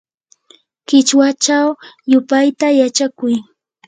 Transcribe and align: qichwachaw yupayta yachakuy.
qichwachaw 0.87 1.67
yupayta 2.11 2.67
yachakuy. 2.79 3.35